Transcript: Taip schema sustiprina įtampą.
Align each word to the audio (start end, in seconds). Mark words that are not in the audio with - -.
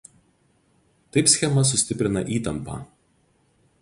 Taip 1.17 1.29
schema 1.33 1.65
sustiprina 1.73 2.25
įtampą. 2.39 2.79